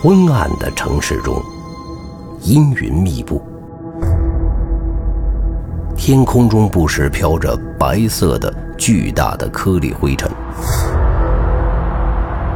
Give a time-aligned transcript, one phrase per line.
[0.00, 1.42] 昏暗的城市中，
[2.42, 3.42] 阴云密布，
[5.96, 10.30] 天空中不时飘着白色的巨大的颗粒灰尘。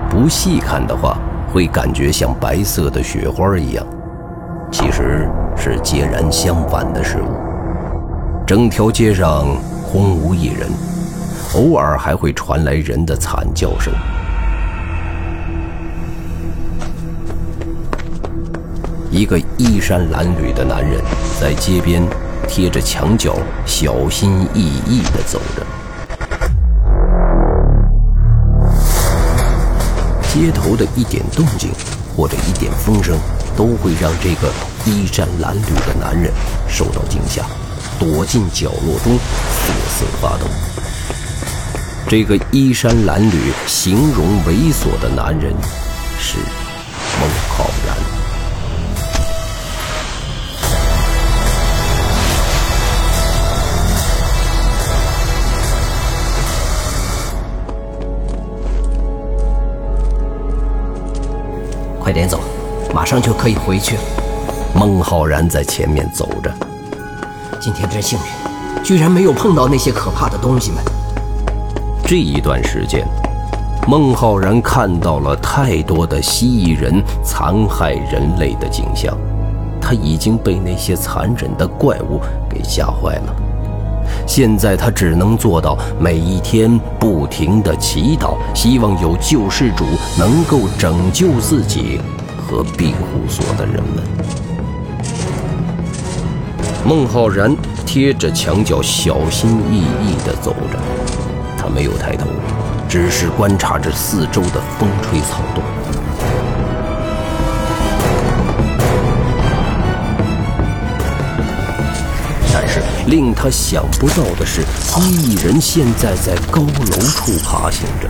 [0.08, 1.18] 不细看的话，
[1.52, 3.84] 会感觉像白色的雪花一样，
[4.70, 7.26] 其实是截然相反的事物。
[8.46, 9.48] 整条街上
[9.90, 10.68] 空无一人，
[11.56, 13.92] 偶尔还会传来人的惨叫声。
[19.12, 20.98] 一个衣衫褴褛的男人
[21.38, 22.02] 在街边
[22.48, 25.66] 贴着墙角，小心翼翼地走着。
[30.32, 31.70] 街头的一点动静
[32.16, 33.18] 或者一点风声，
[33.54, 34.50] 都会让这个
[34.86, 36.32] 衣衫褴褛的男人
[36.66, 37.44] 受到惊吓，
[37.98, 40.46] 躲进角落中瑟瑟发抖。
[42.08, 43.34] 这个衣衫褴褛、
[43.66, 45.52] 形容猥琐的男人
[46.18, 46.38] 是
[47.20, 48.11] 孟浩然。
[62.12, 62.40] 快点走，
[62.92, 64.02] 马上就可以回去了。
[64.74, 66.52] 孟浩然在前面走着。
[67.58, 70.84] 今天真幸运，居然没有碰到那些可怕的东西们。
[72.04, 73.08] 这一段时间，
[73.88, 79.16] 孟浩然看到了太多的蜥蜴人残害人类的景象，
[79.80, 83.34] 他已经被那些残忍的怪物给吓坏了。
[84.26, 89.84] 现在他只能做到每一天不停地祈祷，希望有救世主
[90.18, 92.00] 能够拯救自己
[92.46, 94.02] 和庇护所的人们。
[96.84, 100.78] 孟浩然贴着墙角，小心翼翼地走着，
[101.56, 102.26] 他没有抬头，
[102.88, 105.62] 只是观察着四周的风吹草动。
[113.12, 118.08] 令他想不到的是，蜥蜴人现在在高楼处爬行着，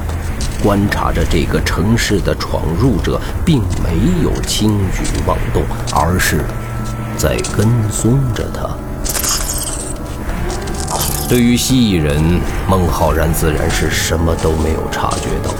[0.63, 6.45] 观察着这个城市的闯入者，并没有轻举妄动，而是
[7.19, 8.71] 在跟踪着他。
[11.29, 12.23] 对于蜥蜴人，
[12.69, 15.53] 孟浩然自然是什么都没有察觉到。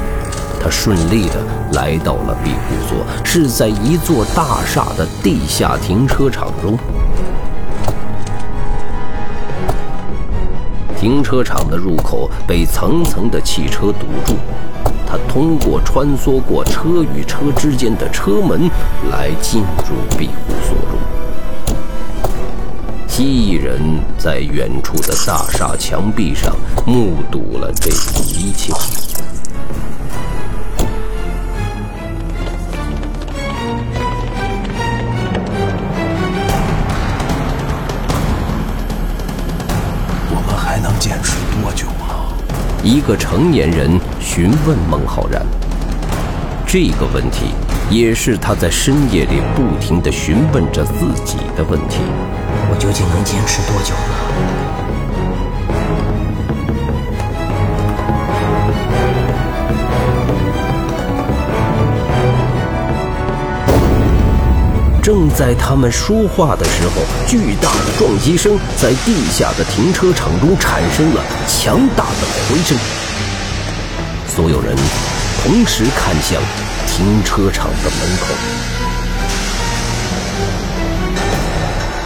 [0.63, 6.79] 他顺利的来到了庇护所，是在一座大厦的地下停车场中。
[11.03, 14.37] 停车场的入口被层层的汽车堵住，
[15.05, 18.71] 他通过穿梭过车与车之间的车门
[19.11, 21.01] 来进入庇护所中。
[23.09, 23.81] 蜥蜴人
[24.17, 26.55] 在远处的大厦墙壁上
[26.87, 27.91] 目睹了这
[28.23, 28.73] 一切。
[42.85, 45.45] 一个成年人询问孟浩然，
[46.65, 47.47] 这个问题
[47.91, 51.99] 也是他在深夜里不停地询问着自己的问题：
[52.71, 54.82] 我究竟能坚持多久呢？
[65.03, 72.79] 正在他们说话的时候，巨大的撞击声在地下的停车场中产生了强大的回声。
[74.29, 74.77] 所有人
[75.43, 76.41] 同时看向
[76.87, 78.27] 停车场的门口。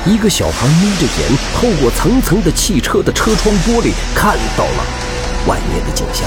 [0.07, 4.85] 一个小孩眯着眼，透过层层的汽车的车窗玻璃，看到了
[5.47, 6.27] 外面的景象。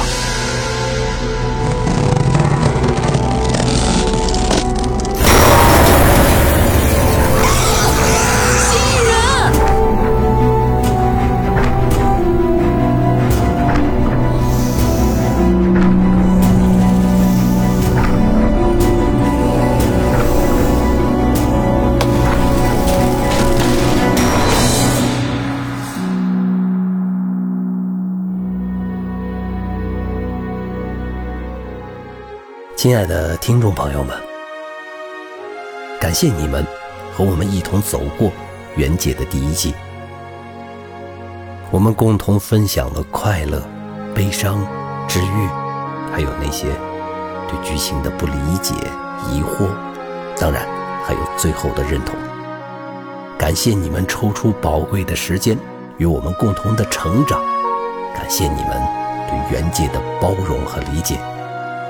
[32.81, 34.15] 亲爱的听众朋友们，
[35.99, 36.65] 感谢你们
[37.13, 38.29] 和我们一同走过
[38.77, 39.75] 《原界》的第一季。
[41.71, 43.61] 我们共同分享了快乐、
[44.15, 44.65] 悲伤、
[45.09, 45.47] 治愈，
[46.09, 46.67] 还有那些
[47.49, 48.73] 对剧情的不理解、
[49.27, 49.67] 疑惑，
[50.39, 50.65] 当然
[51.05, 52.15] 还有最后的认同。
[53.37, 55.59] 感谢你们抽出宝贵的时间
[55.97, 57.41] 与我们共同的成长，
[58.15, 58.71] 感谢你们
[59.27, 61.19] 对《原界》的包容和理解，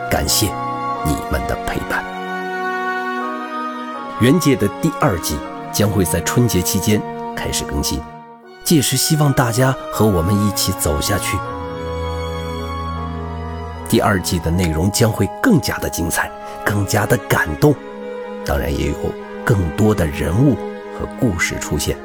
[0.09, 0.51] 感谢。
[1.05, 2.03] 你们的陪伴。
[4.21, 5.37] 原界的第二季
[5.71, 7.01] 将会在春节期间
[7.35, 8.01] 开始更新，
[8.63, 11.37] 届时希望大家和我们一起走下去。
[13.87, 16.29] 第二季的内容将会更加的精彩，
[16.65, 17.73] 更加的感动，
[18.45, 18.95] 当然也有
[19.43, 20.55] 更多的人物
[20.93, 21.97] 和故事出现。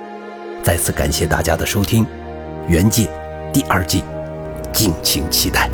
[0.63, 2.05] 再次感谢大家的收听，
[2.67, 3.05] 《原界》
[3.53, 4.03] 第二季，
[4.73, 5.69] 敬请期待。